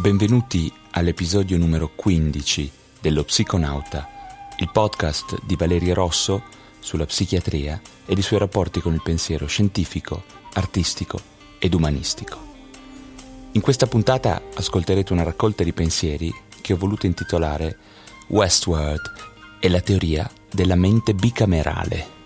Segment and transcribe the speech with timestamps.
[0.00, 2.72] Benvenuti all'episodio numero 15
[3.02, 4.08] dello Psiconauta,
[4.56, 6.42] il podcast di Valerio Rosso
[6.78, 11.20] sulla psichiatria ed i suoi rapporti con il pensiero scientifico, artistico
[11.58, 12.38] ed umanistico.
[13.52, 17.76] In questa puntata ascolterete una raccolta di pensieri che ho voluto intitolare
[18.28, 19.02] Westworld
[19.60, 22.19] e la teoria della mente bicamerale.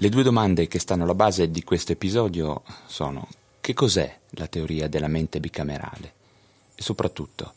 [0.00, 3.26] Le due domande che stanno alla base di questo episodio sono
[3.60, 6.12] che cos'è la teoria della mente bicamerale
[6.76, 7.54] e soprattutto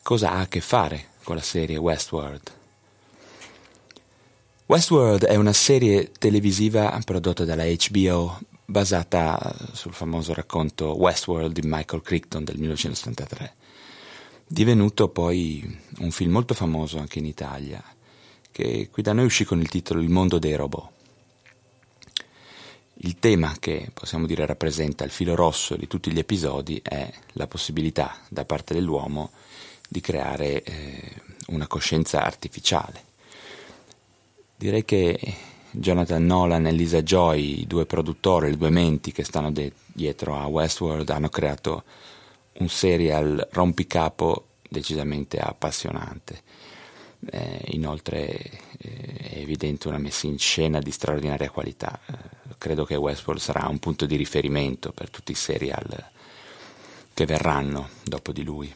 [0.00, 2.52] cosa ha a che fare con la serie Westworld.
[4.64, 12.00] Westworld è una serie televisiva prodotta dalla HBO basata sul famoso racconto Westworld di Michael
[12.00, 13.54] Crichton del 1973,
[14.46, 17.84] divenuto poi un film molto famoso anche in Italia,
[18.50, 20.93] che qui da noi uscì con il titolo Il mondo dei robot.
[23.04, 27.46] Il tema che possiamo dire rappresenta il filo rosso di tutti gli episodi è la
[27.46, 29.32] possibilità da parte dell'uomo
[29.86, 31.12] di creare eh,
[31.48, 33.04] una coscienza artificiale.
[34.56, 35.20] Direi che
[35.70, 40.40] Jonathan Nolan e Lisa Joy, i due produttori, le due menti che stanno de- dietro
[40.40, 41.84] a Westworld, hanno creato
[42.60, 46.40] un serial rompicapo decisamente appassionante.
[47.30, 48.28] Eh, inoltre
[48.78, 52.00] eh, è evidente una messa in scena di straordinaria qualità.
[52.06, 56.10] Eh, credo che Westworld sarà un punto di riferimento per tutti i serial
[57.12, 58.72] che verranno dopo di lui.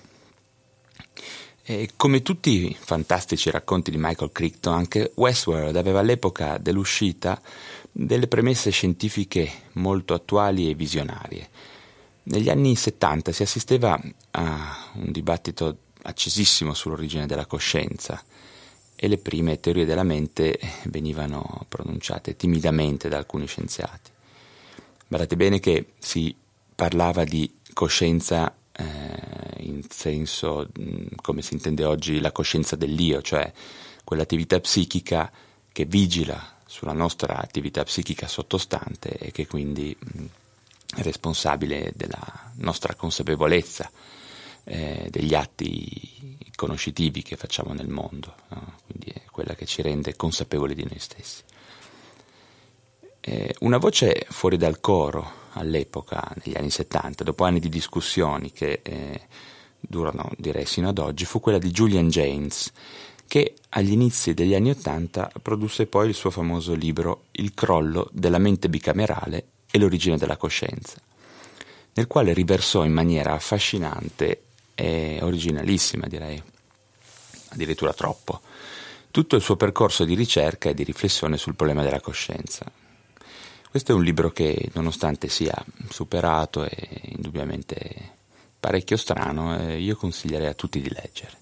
[1.71, 7.41] E come tutti i fantastici racconti di Michael Crichton, anche Westworld aveva all'epoca dell'uscita
[7.93, 11.51] delle premesse scientifiche molto attuali e visionarie.
[12.25, 14.01] Negli anni 70 si assisteva
[14.31, 18.23] a un dibattito accesissimo sull'origine della coscienza
[19.01, 24.11] e le prime teorie della mente venivano pronunciate timidamente da alcuni scienziati.
[25.07, 26.35] Guardate bene che si
[26.75, 28.85] parlava di coscienza eh,
[29.59, 30.69] in senso
[31.23, 33.53] come si intende oggi la coscienza dell'io, cioè
[34.03, 35.31] quell'attività psichica
[35.71, 40.25] che vigila sulla nostra attività psichica sottostante e che quindi mh,
[40.97, 43.89] è responsabile della nostra consapevolezza
[44.69, 48.75] eh, degli atti conoscitivi che facciamo nel mondo, no?
[48.87, 51.43] quindi è quella che ci rende consapevoli di noi stessi.
[53.21, 58.81] Eh, una voce fuori dal coro all'epoca, negli anni 70, dopo anni di discussioni che
[58.83, 59.21] eh,
[59.81, 62.71] durano direi sino ad oggi, fu quella di Julian James,
[63.27, 68.39] che agli inizi degli anni 80 produsse poi il suo famoso libro Il crollo della
[68.39, 70.97] mente bicamerale e l'origine della coscienza,
[71.95, 74.43] nel quale riversò in maniera affascinante
[74.81, 76.41] e originalissima, direi,
[77.49, 78.41] addirittura troppo,
[79.11, 82.71] tutto il suo percorso di ricerca e di riflessione sul problema della coscienza.
[83.69, 85.53] Questo è un libro che, nonostante sia
[85.91, 88.17] superato e indubbiamente
[88.61, 91.33] parecchio strano, eh, io consiglierei a tutti di leggere.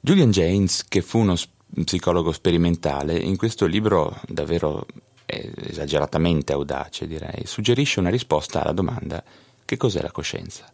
[0.00, 1.36] Julian James, che fu uno
[1.84, 4.86] psicologo sperimentale, in questo libro davvero
[5.26, 9.22] esageratamente audace, direi, suggerisce una risposta alla domanda
[9.64, 10.72] che cos'è la coscienza,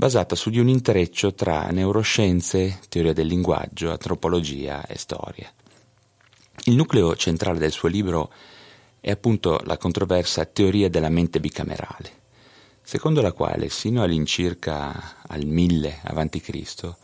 [0.00, 5.52] basata su di un intreccio tra neuroscienze, teoria del linguaggio, antropologia e storia.
[6.64, 8.32] Il nucleo centrale del suo libro
[8.98, 12.12] è appunto la controversa teoria della mente bicamerale,
[12.80, 16.94] secondo la quale sino all'incirca al 1000 a.C.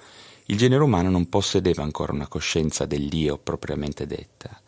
[0.47, 4.59] il genere umano non possedeva ancora una coscienza dell'io propriamente detta,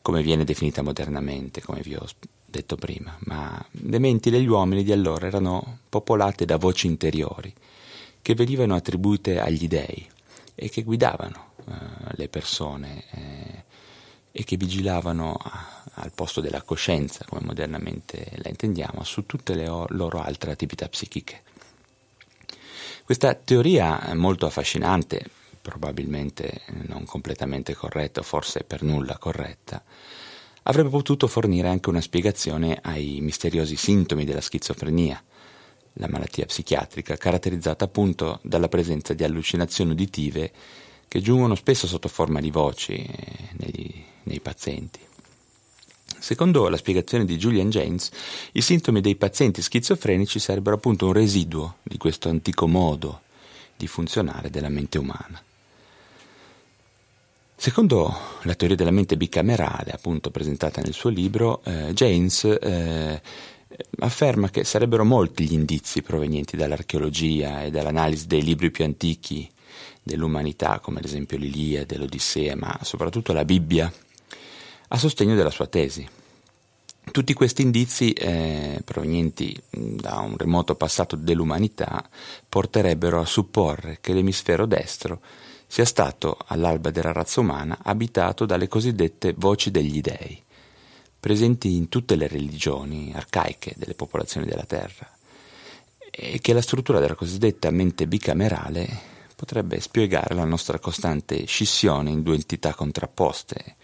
[0.00, 2.06] come viene definita modernamente, come vi ho
[2.54, 7.52] detto prima, ma le menti degli uomini di allora erano popolate da voci interiori
[8.22, 10.08] che venivano attribuite agli dei
[10.54, 11.72] e che guidavano eh,
[12.12, 13.64] le persone eh,
[14.30, 19.68] e che vigilavano a, al posto della coscienza, come modernamente la intendiamo, su tutte le
[19.68, 21.42] o- loro altre attività psichiche.
[23.04, 25.26] Questa teoria è molto affascinante,
[25.60, 29.82] probabilmente non completamente corretta, forse per nulla corretta,
[30.64, 35.22] avrebbe potuto fornire anche una spiegazione ai misteriosi sintomi della schizofrenia,
[35.94, 40.52] la malattia psichiatrica caratterizzata appunto dalla presenza di allucinazioni uditive
[41.06, 45.00] che giungono spesso sotto forma di voci eh, negli, nei pazienti.
[46.18, 48.10] Secondo la spiegazione di Julian James,
[48.52, 53.20] i sintomi dei pazienti schizofrenici sarebbero appunto un residuo di questo antico modo
[53.76, 55.42] di funzionare della mente umana.
[57.64, 63.22] Secondo la teoria della mente bicamerale, appunto presentata nel suo libro, eh, James eh,
[64.00, 69.50] afferma che sarebbero molti gli indizi provenienti dall'archeologia e dall'analisi dei libri più antichi
[70.02, 73.90] dell'umanità, come ad esempio l'Iliade, l'Odissea, ma soprattutto la Bibbia,
[74.88, 76.06] a sostegno della sua tesi.
[77.10, 82.06] Tutti questi indizi, eh, provenienti da un remoto passato dell'umanità,
[82.46, 85.22] porterebbero a supporre che l'emisfero destro
[85.74, 90.40] sia stato, all'alba della razza umana, abitato dalle cosiddette voci degli dei,
[91.18, 95.10] presenti in tutte le religioni arcaiche delle popolazioni della Terra,
[96.12, 98.86] e che la struttura della cosiddetta mente bicamerale
[99.34, 103.74] potrebbe spiegare la nostra costante scissione in due entità contrapposte,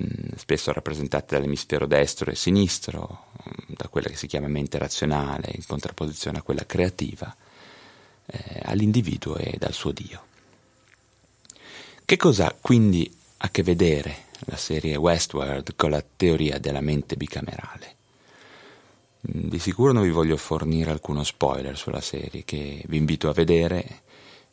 [0.00, 5.50] Mm, spesso rappresentate dall'emisfero destro e sinistro, mm, da quella che si chiama mente razionale
[5.54, 7.34] in contrapposizione a quella creativa,
[8.26, 10.27] eh, all'individuo e dal suo Dio.
[12.08, 17.16] Che cosa ha quindi a che vedere la serie Westworld con la teoria della mente
[17.16, 17.96] bicamerale?
[19.30, 23.34] Mm, di sicuro non vi voglio fornire alcuno spoiler sulla serie che vi invito a
[23.34, 24.00] vedere,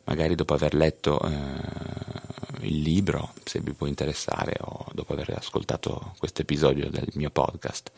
[0.04, 6.12] magari dopo aver letto eh, il libro, se vi può interessare, o dopo aver ascoltato
[6.18, 7.90] questo episodio del mio podcast.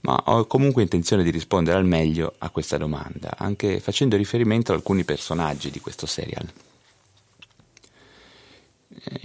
[0.00, 4.78] Ma ho comunque intenzione di rispondere al meglio a questa domanda, anche facendo riferimento ad
[4.78, 6.50] alcuni personaggi di questo serial.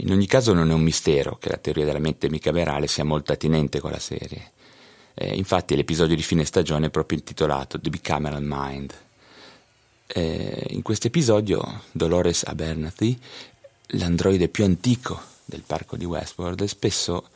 [0.04, 3.32] In ogni caso non è un mistero che la teoria della mente bicamerale sia molto
[3.32, 4.52] attinente con la serie.
[5.14, 8.94] Eh, infatti l'episodio di fine stagione è proprio intitolato The Bicameral Mind.
[10.08, 13.18] Eh, in questo episodio Dolores Abernathy
[13.96, 17.30] l'androide più antico del parco di Westworld è spesso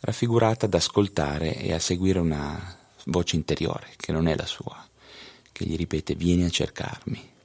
[0.00, 4.84] raffigurata ad ascoltare e a seguire una voce interiore che non è la sua,
[5.52, 7.36] che gli ripete vieni a cercarmi.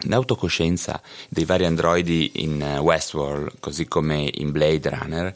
[0.00, 5.34] L'autocoscienza dei vari androidi in Westworld, così come in Blade Runner,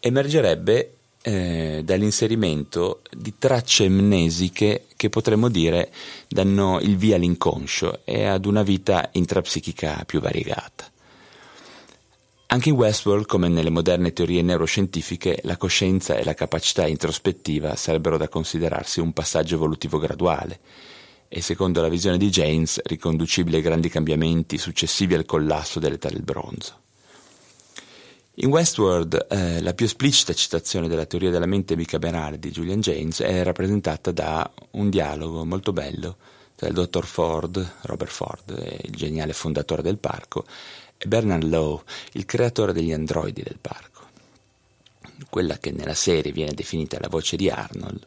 [0.00, 5.92] emergerebbe eh, dall'inserimento di tracce amnesiche che potremmo dire
[6.28, 10.88] danno il via all'inconscio e ad una vita intrapsichica più variegata.
[12.52, 18.16] Anche in Westworld, come nelle moderne teorie neuroscientifiche, la coscienza e la capacità introspettiva sarebbero
[18.16, 20.58] da considerarsi un passaggio evolutivo graduale
[21.32, 26.22] e, secondo la visione di James, riconducibile ai grandi cambiamenti successivi al collasso dell'età del
[26.22, 26.74] bronzo.
[28.42, 33.20] In Westworld, eh, la più esplicita citazione della teoria della mente bicamerale di Julian James
[33.20, 36.16] è rappresentata da un dialogo molto bello
[36.56, 40.44] tra il dottor Ford, Robert Ford, il geniale fondatore del parco,
[40.96, 41.82] è Bernard Lowe,
[42.12, 44.08] il creatore degli androidi del parco.
[45.30, 48.04] Quella che nella serie viene definita la voce di Arnold,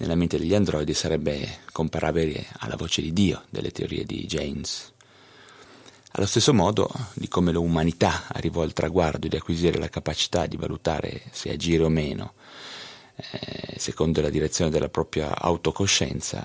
[0.00, 4.92] nella mente degli androidi sarebbe comparabile alla voce di Dio delle teorie di James.
[6.12, 11.22] Allo stesso modo di come l'umanità arrivò al traguardo di acquisire la capacità di valutare
[11.30, 12.32] se agire o meno,
[13.14, 16.42] eh, secondo la direzione della propria autocoscienza,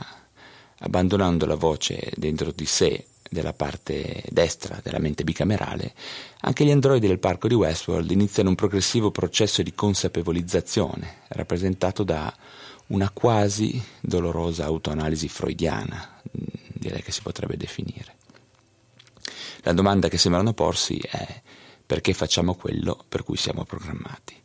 [0.80, 5.94] abbandonando la voce dentro di sé della parte destra della mente bicamerale,
[6.42, 12.32] anche gli androidi del parco di Westworld iniziano un progressivo processo di consapevolizzazione, rappresentato da
[12.88, 16.22] una quasi dolorosa autoanalisi freudiana,
[16.74, 18.16] direi che si potrebbe definire.
[19.62, 21.42] La domanda che sembrano porsi è
[21.86, 24.42] perché facciamo quello per cui siamo programmati.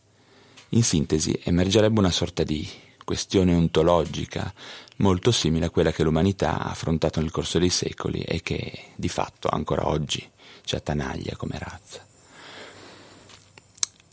[0.70, 2.66] In sintesi, emergerebbe una sorta di
[3.04, 4.52] questione ontologica
[4.98, 9.08] molto simile a quella che l'umanità ha affrontato nel corso dei secoli e che di
[9.08, 10.26] fatto ancora oggi
[10.62, 12.06] ci attanaglia come razza.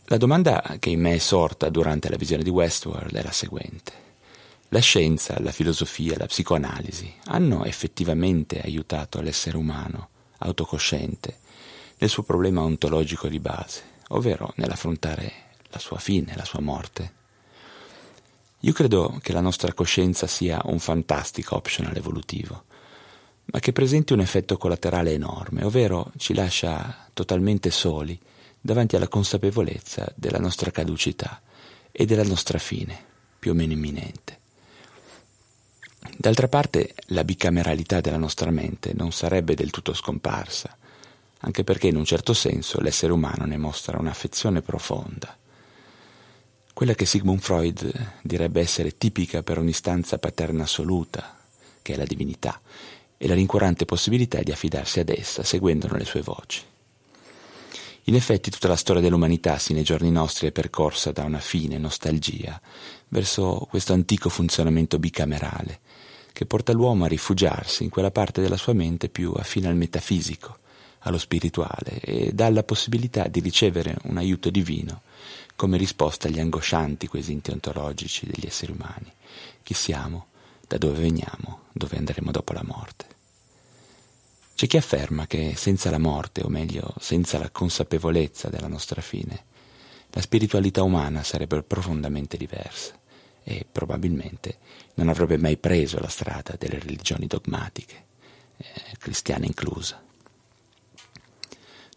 [0.06, 4.07] La domanda che in me è sorta durante la visione di Westworld è la seguente.
[4.70, 10.10] La scienza, la filosofia, la psicoanalisi hanno effettivamente aiutato l'essere umano,
[10.40, 11.38] autocosciente,
[11.96, 15.32] nel suo problema ontologico di base, ovvero nell'affrontare
[15.70, 17.12] la sua fine, la sua morte?
[18.60, 22.64] Io credo che la nostra coscienza sia un fantastico optional evolutivo,
[23.46, 28.20] ma che presenti un effetto collaterale enorme, ovvero ci lascia totalmente soli
[28.60, 31.40] davanti alla consapevolezza della nostra caducità
[31.90, 33.02] e della nostra fine,
[33.38, 34.36] più o meno imminente.
[36.20, 40.76] D'altra parte, la bicameralità della nostra mente non sarebbe del tutto scomparsa,
[41.40, 45.36] anche perché in un certo senso l'essere umano ne mostra un'affezione profonda
[46.78, 47.90] quella che Sigmund Freud
[48.22, 51.36] direbbe essere tipica per un'istanza paterna assoluta,
[51.82, 52.60] che è la divinità,
[53.16, 56.62] e la rincuorante possibilità di affidarsi ad essa seguendone le sue voci.
[58.08, 61.76] In effetti tutta la storia dell'umanità sino ai giorni nostri è percorsa da una fine
[61.76, 62.58] nostalgia
[63.08, 65.80] verso questo antico funzionamento bicamerale
[66.32, 70.56] che porta l'uomo a rifugiarsi in quella parte della sua mente più affine al metafisico,
[71.00, 75.02] allo spirituale e dà la possibilità di ricevere un aiuto divino
[75.54, 79.12] come risposta agli angoscianti quesiti ontologici degli esseri umani.
[79.62, 80.28] Chi siamo?
[80.66, 81.64] Da dove veniamo?
[81.72, 83.17] Dove andremo dopo la morte?
[84.58, 89.44] C'è chi afferma che senza la morte, o meglio, senza la consapevolezza della nostra fine,
[90.10, 92.98] la spiritualità umana sarebbe profondamente diversa
[93.44, 94.58] e probabilmente
[94.94, 98.04] non avrebbe mai preso la strada delle religioni dogmatiche,
[98.56, 100.02] eh, cristiane inclusa.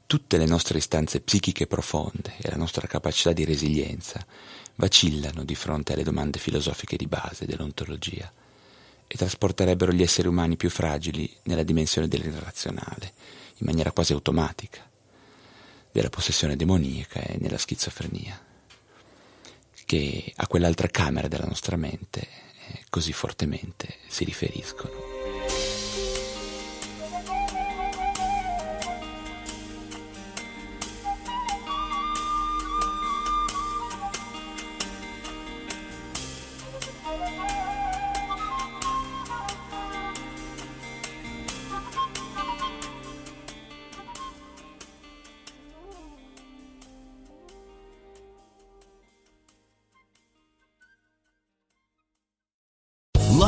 [0.06, 4.24] Tutte le nostre istanze psichiche profonde e la nostra capacità di resilienza
[4.76, 8.32] vacillano di fronte alle domande filosofiche di base dell'ontologia
[9.12, 13.12] e trasporterebbero gli esseri umani più fragili nella dimensione dell'irrazionale,
[13.58, 14.90] in maniera quasi automatica,
[15.92, 18.42] della possessione demoniaca e nella schizofrenia,
[19.84, 25.11] che a quell'altra camera della nostra mente eh, così fortemente si riferiscono.